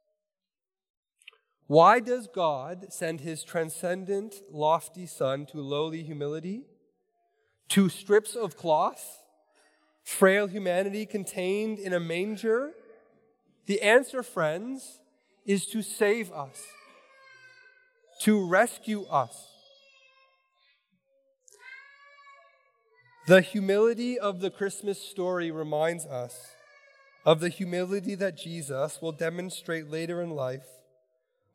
Why 1.67 2.01
does 2.01 2.29
God 2.29 2.93
send 2.93 3.21
his 3.21 3.43
transcendent, 3.43 4.37
lofty 4.51 5.07
Son 5.07 5.47
to 5.47 5.59
lowly 5.61 6.03
humility? 6.03 6.63
To 7.71 7.89
strips 7.89 8.35
of 8.35 8.57
cloth? 8.57 9.23
Frail 10.03 10.47
humanity 10.47 11.07
contained 11.07 11.79
in 11.79 11.93
a 11.93 12.01
manger? 12.01 12.71
The 13.67 13.83
answer, 13.83 14.23
friends, 14.23 15.01
is 15.47 15.67
to 15.67 15.83
save 15.83 16.33
us, 16.33 16.61
to 18.23 18.47
rescue 18.47 19.07
us. 19.07 19.50
The 23.27 23.43
humility 23.43 24.19
of 24.19 24.41
the 24.41 24.51
Christmas 24.51 24.99
story 24.99 25.51
reminds 25.51 26.07
us 26.07 26.53
of 27.27 27.41
the 27.41 27.51
humility 27.51 28.15
that 28.15 28.37
Jesus 28.37 28.99
will 29.03 29.13
demonstrate 29.13 29.91
later 29.91 30.23
in 30.23 30.31
life 30.31 30.67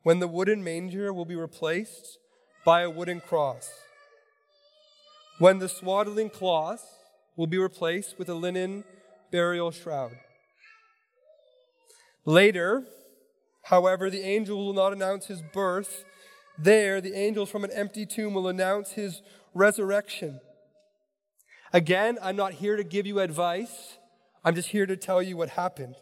when 0.04 0.20
the 0.20 0.28
wooden 0.28 0.62
manger 0.62 1.12
will 1.12 1.24
be 1.24 1.34
replaced 1.34 2.18
by 2.64 2.82
a 2.82 2.90
wooden 2.90 3.20
cross, 3.20 3.68
when 5.40 5.58
the 5.58 5.68
swaddling 5.68 6.30
cloth 6.30 6.84
will 7.34 7.48
be 7.48 7.58
replaced 7.58 8.16
with 8.16 8.28
a 8.28 8.34
linen 8.34 8.84
burial 9.32 9.72
shroud. 9.72 10.12
Later, 12.24 12.84
however, 13.64 14.08
the 14.08 14.22
angel 14.22 14.64
will 14.64 14.72
not 14.72 14.92
announce 14.92 15.26
his 15.26 15.42
birth. 15.52 16.04
There, 16.56 17.00
the 17.00 17.14
angels 17.14 17.50
from 17.50 17.64
an 17.64 17.72
empty 17.72 18.06
tomb 18.06 18.34
will 18.34 18.46
announce 18.46 18.92
his 18.92 19.20
resurrection. 19.52 20.40
Again, 21.76 22.18
I'm 22.22 22.36
not 22.36 22.54
here 22.54 22.74
to 22.76 22.82
give 22.82 23.06
you 23.06 23.20
advice. 23.20 23.98
I'm 24.42 24.54
just 24.54 24.70
here 24.70 24.86
to 24.86 24.96
tell 24.96 25.22
you 25.22 25.36
what 25.36 25.50
happened. 25.50 25.96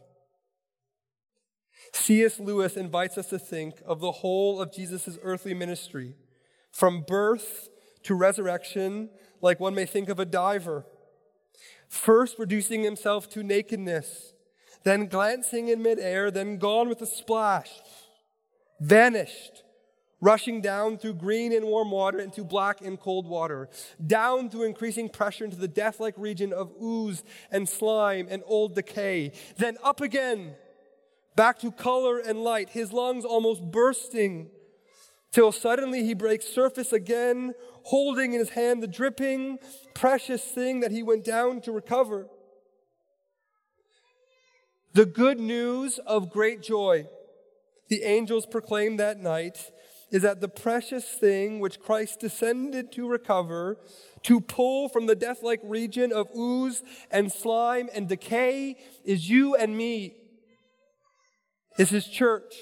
C.S. 1.93 2.39
Lewis 2.39 2.77
invites 2.77 3.19
us 3.19 3.27
to 3.31 3.41
think 3.41 3.83
of 3.85 3.99
the 3.99 4.13
whole 4.13 4.63
of 4.63 4.73
Jesus' 4.73 5.19
earthly 5.21 5.53
ministry, 5.53 6.15
from 6.71 7.03
birth 7.03 7.71
to 8.05 8.15
resurrection, 8.15 9.11
like 9.43 9.59
one 9.59 9.75
may 9.75 9.85
think 9.85 10.09
of 10.09 10.21
a 10.21 10.25
diver. 10.25 10.87
First, 11.89 12.39
reducing 12.39 12.85
himself 12.85 13.29
to 13.31 13.43
nakedness, 13.43 14.33
then 14.85 15.09
glancing 15.09 15.67
in 15.67 15.83
midair, 15.83 16.31
then 16.31 16.57
gone 16.57 16.89
with 16.89 17.03
a 17.03 17.07
splash, 17.07 17.73
vanished, 18.79 19.65
rushing 20.25 20.63
down 20.63 20.97
through 20.97 21.13
green 21.13 21.53
and 21.53 21.67
warm 21.67 21.91
water 21.91 22.19
into 22.19 22.43
black 22.43 22.81
and 22.81 22.99
cold 22.99 23.29
water, 23.29 23.69
down 24.05 24.49
through 24.49 24.63
increasing 24.63 25.07
pressure 25.07 25.45
into 25.45 25.57
the 25.57 25.69
death 25.69 26.01
like 26.01 26.15
region 26.17 26.51
of 26.51 26.73
ooze 26.83 27.23
and 27.51 27.69
slime 27.69 28.27
and 28.31 28.43
old 28.47 28.75
decay, 28.75 29.31
then 29.59 29.77
up 29.85 30.01
again, 30.01 30.55
back 31.37 31.59
to 31.59 31.71
color 31.71 32.19
and 32.19 32.43
light, 32.43 32.71
his 32.71 32.91
lungs 32.91 33.27
almost 33.27 33.63
bursting, 33.71 34.49
till 35.31 35.53
suddenly 35.53 36.03
he 36.05 36.15
breaks 36.15 36.47
surface 36.47 36.91
again, 36.91 37.53
holding 37.83 38.33
in 38.33 38.39
his 38.39 38.51
hand 38.51 38.83
the 38.83 38.87
dripping, 38.87 39.59
precious 39.93 40.43
thing 40.43 40.81
that 40.81 40.91
he 40.91 41.03
went 41.03 41.23
down 41.23 41.61
to 41.61 41.71
recover. 41.71 42.29
The 44.95 45.05
good 45.05 45.39
news 45.39 45.99
of 46.07 46.31
great 46.31 46.63
joy 46.63 47.09
the 47.89 48.03
angels 48.03 48.47
proclaimed 48.47 48.99
that 48.99 49.21
night 49.21 49.71
is 50.15 50.23
that 50.23 50.41
the 50.41 50.47
precious 50.47 51.05
thing 51.05 51.59
which 51.59 51.81
Christ 51.81 52.21
descended 52.21 52.93
to 52.93 53.09
recover, 53.09 53.79
to 54.23 54.41
pull 54.41 54.89
from 54.89 55.07
the 55.07 55.17
death 55.17 55.43
like 55.43 55.59
region 55.65 56.13
of 56.13 56.29
ooze 56.39 56.85
and 57.11 57.33
slime 57.33 57.89
and 57.93 58.09
decay, 58.09 58.77
is 59.05 59.29
you 59.29 59.57
and 59.57 59.77
me. 59.77 60.15
Is 61.81 61.91
his 61.91 62.07
church. 62.07 62.55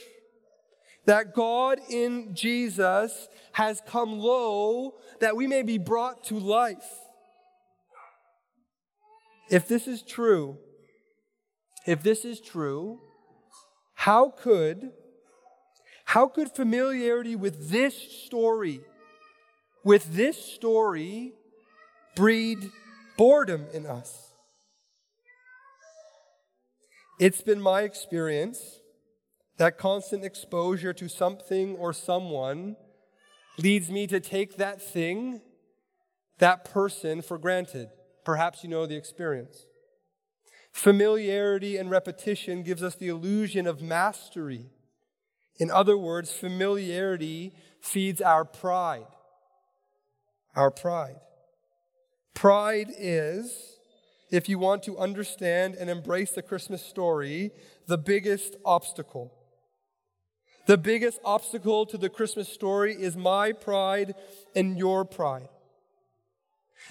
That 1.04 1.34
God 1.34 1.78
in 1.90 2.34
Jesus 2.34 3.28
has 3.52 3.82
come 3.86 4.18
low 4.18 4.94
that 5.20 5.36
we 5.36 5.46
may 5.46 5.60
be 5.62 5.76
brought 5.76 6.24
to 6.24 6.38
life. 6.38 7.00
If 9.50 9.68
this 9.68 9.86
is 9.86 10.00
true, 10.00 10.56
if 11.86 12.02
this 12.02 12.24
is 12.24 12.40
true, 12.40 13.00
how 13.92 14.30
could 14.30 14.92
how 16.04 16.28
could 16.28 16.50
familiarity 16.50 17.36
with 17.36 17.70
this 17.70 17.96
story, 18.24 18.80
with 19.84 20.14
this 20.14 20.36
story, 20.36 21.32
breed 22.14 22.58
boredom 23.16 23.66
in 23.72 23.86
us? 23.86 24.32
It's 27.18 27.40
been 27.40 27.60
my 27.60 27.82
experience 27.82 28.80
that 29.58 29.78
constant 29.78 30.24
exposure 30.24 30.92
to 30.92 31.08
something 31.08 31.76
or 31.76 31.92
someone 31.92 32.76
leads 33.58 33.90
me 33.90 34.06
to 34.06 34.18
take 34.18 34.56
that 34.56 34.82
thing, 34.82 35.40
that 36.38 36.64
person 36.64 37.22
for 37.22 37.38
granted. 37.38 37.88
Perhaps 38.24 38.64
you 38.64 38.70
know 38.70 38.86
the 38.86 38.96
experience. 38.96 39.66
Familiarity 40.72 41.76
and 41.76 41.90
repetition 41.90 42.62
gives 42.62 42.82
us 42.82 42.94
the 42.94 43.08
illusion 43.08 43.66
of 43.66 43.82
mastery 43.82 44.70
in 45.58 45.70
other 45.70 45.96
words, 45.96 46.32
familiarity 46.32 47.52
feeds 47.80 48.20
our 48.20 48.44
pride. 48.44 49.06
Our 50.54 50.70
pride. 50.70 51.16
Pride 52.34 52.88
is, 52.96 53.76
if 54.30 54.48
you 54.48 54.58
want 54.58 54.82
to 54.84 54.98
understand 54.98 55.74
and 55.74 55.90
embrace 55.90 56.32
the 56.32 56.42
Christmas 56.42 56.84
story, 56.84 57.52
the 57.86 57.98
biggest 57.98 58.56
obstacle. 58.64 59.32
The 60.66 60.78
biggest 60.78 61.18
obstacle 61.24 61.86
to 61.86 61.98
the 61.98 62.08
Christmas 62.08 62.48
story 62.48 62.94
is 62.94 63.16
my 63.16 63.52
pride 63.52 64.14
and 64.54 64.78
your 64.78 65.04
pride. 65.04 65.48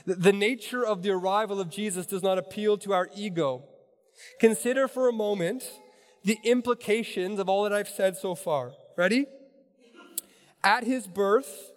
The 0.05 0.33
nature 0.33 0.85
of 0.85 1.01
the 1.01 1.11
arrival 1.11 1.59
of 1.59 1.69
Jesus 1.69 2.05
does 2.05 2.23
not 2.23 2.37
appeal 2.37 2.77
to 2.79 2.93
our 2.93 3.09
ego. 3.15 3.63
Consider 4.39 4.87
for 4.87 5.07
a 5.07 5.13
moment 5.13 5.63
the 6.23 6.37
implications 6.43 7.39
of 7.39 7.49
all 7.49 7.63
that 7.63 7.73
I've 7.73 7.89
said 7.89 8.17
so 8.17 8.35
far. 8.35 8.73
Ready? 8.95 9.25
At 10.63 10.83
his 10.83 11.07
birth 11.07 11.71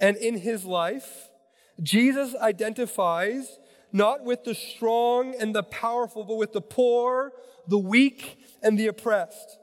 and 0.00 0.16
in 0.16 0.38
his 0.38 0.64
life, 0.64 1.28
Jesus 1.82 2.34
identifies 2.36 3.58
not 3.92 4.24
with 4.24 4.44
the 4.44 4.54
strong 4.54 5.34
and 5.40 5.54
the 5.54 5.62
powerful, 5.62 6.24
but 6.24 6.36
with 6.36 6.52
the 6.52 6.60
poor, 6.60 7.32
the 7.66 7.78
weak, 7.78 8.38
and 8.62 8.78
the 8.78 8.86
oppressed. 8.86 9.58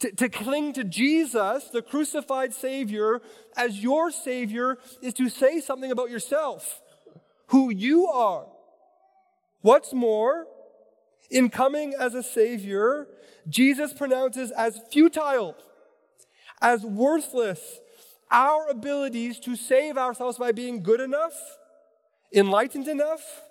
To, 0.00 0.12
to, 0.12 0.28
cling 0.28 0.72
to 0.74 0.84
Jesus, 0.84 1.68
the 1.72 1.82
crucified 1.82 2.52
Savior, 2.54 3.20
as 3.56 3.82
your 3.82 4.10
Savior 4.10 4.78
is 5.00 5.14
to 5.14 5.28
say 5.28 5.60
something 5.60 5.90
about 5.90 6.10
yourself, 6.10 6.80
who 7.48 7.70
you 7.70 8.06
are. 8.08 8.46
What's 9.60 9.92
more, 9.92 10.46
in 11.30 11.50
coming 11.50 11.94
as 11.98 12.14
a 12.14 12.22
Savior, 12.22 13.06
Jesus 13.48 13.92
pronounces 13.92 14.50
as 14.52 14.80
futile, 14.90 15.56
as 16.60 16.84
worthless, 16.84 17.80
our 18.30 18.68
abilities 18.68 19.38
to 19.40 19.56
save 19.56 19.98
ourselves 19.98 20.38
by 20.38 20.52
being 20.52 20.82
good 20.82 21.00
enough, 21.00 21.34
enlightened 22.34 22.88
enough, 22.88 23.42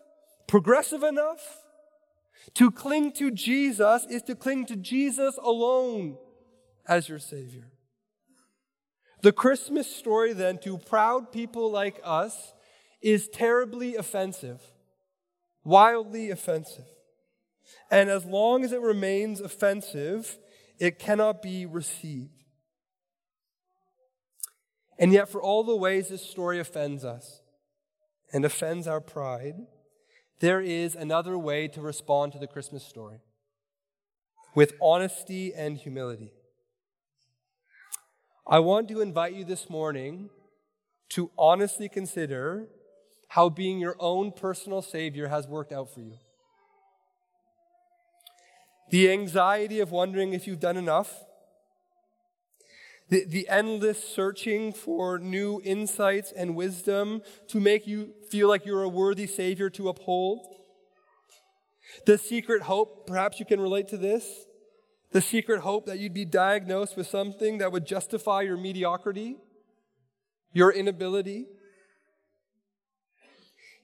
progressive 0.48 1.04
enough. 1.04 1.58
To 2.56 2.72
cling 2.72 3.12
to 3.14 3.30
Jesus 3.30 4.06
is 4.10 4.24
to 4.24 4.36
cling 4.36 4.66
to 4.66 4.76
Jesus 4.76 5.38
alone 5.38 6.18
as 6.88 7.08
your 7.08 7.20
Savior. 7.20 7.68
The 9.22 9.32
Christmas 9.32 9.94
story, 9.94 10.34
then, 10.34 10.58
to 10.60 10.80
proud 10.80 11.32
people 11.32 11.72
like 11.72 12.02
us, 12.04 12.54
is 13.02 13.28
terribly 13.28 13.96
offensive, 13.96 14.62
wildly 15.64 16.32
offensive. 16.32 16.86
And 17.90 18.10
as 18.10 18.26
long 18.26 18.64
as 18.64 18.72
it 18.72 18.82
remains 18.82 19.42
offensive, 19.42 20.38
it 20.80 20.98
cannot 20.98 21.42
be 21.42 21.66
received. 21.66 22.44
And 24.98 25.12
yet, 25.12 25.30
for 25.30 25.42
all 25.42 25.64
the 25.64 25.76
ways 25.76 26.10
this 26.10 26.28
story 26.28 26.60
offends 26.60 27.04
us 27.04 27.42
and 28.32 28.46
offends 28.46 28.88
our 28.88 29.02
pride, 29.02 29.56
there 30.40 30.62
is 30.62 30.96
another 30.96 31.38
way 31.38 31.68
to 31.70 31.82
respond 31.82 32.34
to 32.34 32.40
the 32.40 32.48
Christmas 32.48 32.84
story 32.84 33.20
with 34.56 34.74
honesty 34.82 35.54
and 35.54 35.78
humility. 35.78 36.34
I 38.48 38.60
want 38.60 38.88
to 38.90 39.02
invite 39.02 39.34
you 39.34 39.46
this 39.46 39.70
morning 39.70 40.30
to 41.10 41.32
honestly 41.38 41.88
consider 41.88 42.68
how 43.30 43.50
being 43.50 43.80
your 43.80 43.96
own 44.00 44.32
personal 44.32 44.82
Savior 44.82 45.28
has 45.30 45.48
worked 45.48 45.72
out 45.72 45.94
for 45.94 46.02
you. 46.02 46.18
The 48.92 49.10
anxiety 49.10 49.80
of 49.80 49.92
wondering 49.92 50.34
if 50.34 50.46
you've 50.46 50.60
done 50.60 50.76
enough, 50.76 51.24
the, 53.08 53.24
the 53.26 53.48
endless 53.48 54.04
searching 54.04 54.74
for 54.74 55.18
new 55.18 55.62
insights 55.64 56.34
and 56.34 56.58
wisdom 56.58 57.22
to 57.48 57.62
make 57.62 57.88
you 57.88 58.14
feel 58.30 58.50
like 58.50 58.66
you're 58.66 58.84
a 58.84 58.90
worthy 58.90 59.28
Savior 59.28 59.70
to 59.72 59.88
uphold. 59.88 60.46
The 62.06 62.18
secret 62.18 62.64
hope, 62.64 63.08
perhaps 63.08 63.40
you 63.40 63.46
can 63.46 63.62
relate 63.62 63.88
to 63.90 63.98
this, 63.98 64.46
the 65.14 65.22
secret 65.22 65.62
hope 65.62 65.86
that 65.86 66.00
you'd 66.00 66.14
be 66.14 66.26
diagnosed 66.26 66.98
with 66.98 67.08
something 67.08 67.60
that 67.60 67.72
would 67.72 67.86
justify 67.86 68.42
your 68.42 68.58
mediocrity, 68.58 69.38
your 70.52 70.72
inability. 70.72 71.48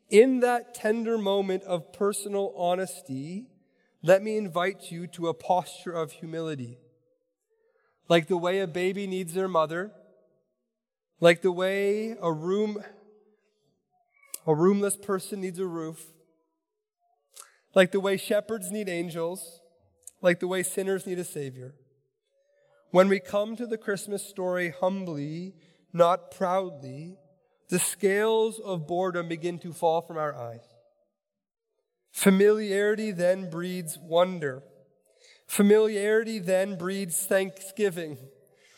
In 0.10 0.42
that 0.42 0.74
tender 0.74 1.18
moment 1.18 1.64
of 1.64 1.94
personal 1.94 2.54
honesty, 2.58 3.48
let 4.02 4.24
me 4.24 4.38
invite 4.38 4.92
you 4.92 5.08
to 5.08 5.28
a 5.28 5.34
posture 5.34 5.92
of 5.92 6.12
humility. 6.12 6.78
Like 8.10 8.28
the 8.28 8.38
way 8.38 8.60
a 8.60 8.68
baby 8.68 9.08
needs 9.08 9.34
their 9.34 9.48
mother, 9.48 9.92
like 11.20 11.42
the 11.42 11.52
way 11.52 12.16
a 12.22 12.32
room 12.32 12.84
a 14.46 14.56
roomless 14.56 14.96
person 14.96 15.42
needs 15.42 15.60
a 15.60 15.66
roof, 15.66 16.06
like 17.76 17.92
the 17.92 18.00
way 18.00 18.16
shepherds 18.16 18.72
need 18.72 18.88
angels, 18.88 19.60
like 20.22 20.40
the 20.40 20.48
way 20.48 20.64
sinners 20.64 21.06
need 21.06 21.20
a 21.20 21.26
Savior. 21.26 21.76
When 22.92 23.10
we 23.10 23.20
come 23.20 23.58
to 23.58 23.68
the 23.68 23.78
Christmas 23.78 24.26
story 24.26 24.74
humbly, 24.80 25.54
not 25.92 26.32
proudly, 26.32 27.18
the 27.68 27.80
scales 27.80 28.60
of 28.60 28.88
boredom 28.88 29.28
begin 29.28 29.60
to 29.60 29.74
fall 29.74 30.02
from 30.02 30.18
our 30.18 30.34
eyes. 30.34 30.77
Familiarity 32.12 33.12
then 33.12 33.50
breeds 33.50 33.98
wonder. 33.98 34.64
Familiarity 35.48 36.40
then 36.40 36.78
breeds 36.78 37.26
thanksgiving. 37.26 38.18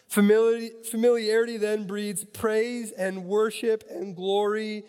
Familiarity, 0.08 0.72
familiarity 0.89 1.58
then 1.58 1.86
breeds 1.86 2.26
praise 2.26 2.92
and 2.92 3.26
worship 3.26 3.84
and 3.89 4.15
glory 4.15 4.84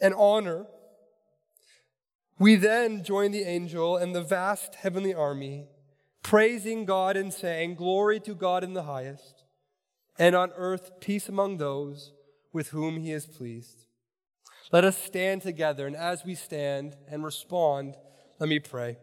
and 0.00 0.14
honor. 0.14 0.66
We 2.38 2.56
then 2.56 3.04
join 3.04 3.32
the 3.32 3.42
angel 3.42 3.96
and 3.96 4.14
the 4.14 4.22
vast 4.22 4.76
heavenly 4.76 5.12
army 5.12 5.66
praising 6.22 6.84
God 6.84 7.16
and 7.16 7.32
saying, 7.32 7.74
Glory 7.74 8.20
to 8.20 8.34
God 8.34 8.64
in 8.64 8.74
the 8.74 8.84
highest, 8.84 9.44
and 10.18 10.34
on 10.34 10.52
earth 10.56 11.00
peace 11.00 11.28
among 11.28 11.56
those 11.56 12.12
with 12.52 12.68
whom 12.68 12.98
he 12.98 13.12
is 13.12 13.26
pleased. 13.26 13.86
Let 14.72 14.84
us 14.84 14.96
stand 14.96 15.42
together, 15.42 15.86
and 15.86 15.96
as 15.96 16.24
we 16.24 16.34
stand 16.34 16.96
and 17.08 17.24
respond, 17.24 17.96
let 18.38 18.48
me 18.48 18.58
pray. 18.58 18.98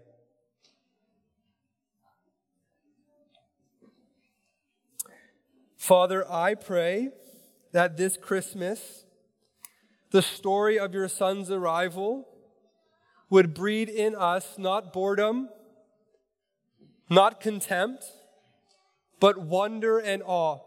Father, 5.76 6.30
I 6.32 6.56
pray 6.56 7.10
that 7.72 7.98
this 7.98 8.18
Christmas, 8.18 9.06
the 10.12 10.22
story 10.22 10.80
of 10.80 10.94
your 10.94 11.08
son's 11.08 11.52
arrival 11.52 12.28
would 13.30 13.54
breed 13.54 13.90
in 13.90 14.16
us 14.16 14.58
not 14.58 14.94
boredom 14.94 15.50
not 17.10 17.40
contempt, 17.40 18.06
but 19.20 19.38
wonder 19.38 19.98
and 19.98 20.22
awe. 20.26 20.60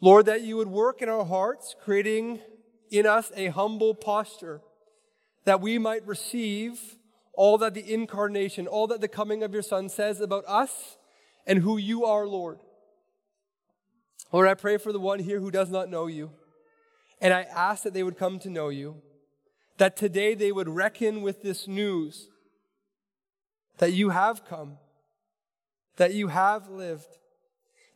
Lord, 0.00 0.26
that 0.26 0.42
you 0.42 0.56
would 0.56 0.68
work 0.68 1.00
in 1.00 1.08
our 1.08 1.24
hearts, 1.24 1.74
creating 1.82 2.40
in 2.92 3.06
us 3.06 3.32
a 3.34 3.48
humble 3.48 3.94
posture, 3.94 4.60
that 5.44 5.60
we 5.60 5.78
might 5.78 6.06
receive 6.06 6.78
all 7.32 7.56
that 7.58 7.74
the 7.74 7.92
incarnation, 7.92 8.66
all 8.66 8.86
that 8.86 9.00
the 9.00 9.08
coming 9.08 9.42
of 9.42 9.52
your 9.54 9.62
Son 9.62 9.88
says 9.88 10.20
about 10.20 10.44
us 10.46 10.98
and 11.46 11.60
who 11.60 11.78
you 11.78 12.04
are, 12.04 12.26
Lord. 12.26 12.60
Lord, 14.30 14.46
I 14.46 14.54
pray 14.54 14.76
for 14.76 14.92
the 14.92 15.00
one 15.00 15.18
here 15.18 15.40
who 15.40 15.50
does 15.50 15.70
not 15.70 15.88
know 15.88 16.06
you, 16.06 16.30
and 17.20 17.32
I 17.32 17.42
ask 17.42 17.82
that 17.84 17.94
they 17.94 18.02
would 18.02 18.18
come 18.18 18.38
to 18.40 18.50
know 18.50 18.68
you, 18.68 18.96
that 19.78 19.96
today 19.96 20.34
they 20.34 20.52
would 20.52 20.68
reckon 20.68 21.22
with 21.22 21.42
this 21.42 21.66
news 21.66 22.28
that 23.78 23.92
you 23.92 24.10
have 24.10 24.44
come, 24.44 24.76
that 25.96 26.12
you 26.12 26.28
have 26.28 26.68
lived, 26.68 27.18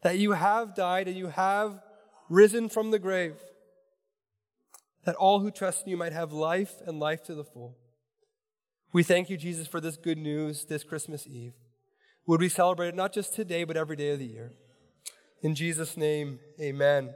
that 0.03 0.19
you 0.19 0.33
have 0.33 0.75
died, 0.75 1.07
and 1.07 1.17
you 1.17 1.29
have 1.29 1.81
risen 2.29 2.69
from 2.69 2.91
the 2.91 2.99
grave, 2.99 3.37
that 5.07 5.15
all 5.15 5.41
who 5.41 5.51
trust 5.51 5.85
in 5.85 5.91
you 5.91 5.97
might 5.97 6.13
have 6.13 6.33
life 6.33 6.75
and 6.85 7.01
life 7.01 7.23
to 7.23 7.35
the 7.35 7.45
full. 7.45 7.77
We 8.93 9.03
thank 9.03 9.31
you, 9.31 9.37
Jesus, 9.37 9.67
for 9.67 9.81
this 9.81 9.97
good 9.97 10.19
news 10.19 10.67
this 10.67 10.85
Christmas 10.85 11.27
Eve. 11.27 11.55
Would 12.27 12.41
we 12.41 12.49
celebrate 12.49 12.89
it 12.89 12.95
not 12.97 13.13
just 13.13 13.33
today, 13.33 13.65
but 13.65 13.77
every 13.77 13.97
day 13.97 14.11
of 14.11 14.19
the 14.19 14.27
year? 14.27 14.53
In 15.43 15.55
Jesus' 15.55 15.97
name, 15.97 16.41
amen. 16.61 17.15